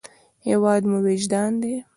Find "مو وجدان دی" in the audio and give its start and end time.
0.89-1.73